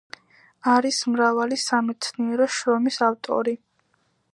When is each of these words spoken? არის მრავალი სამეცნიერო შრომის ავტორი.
არის 0.75 1.01
მრავალი 1.15 1.59
სამეცნიერო 1.65 2.51
შრომის 2.57 3.01
ავტორი. 3.11 3.57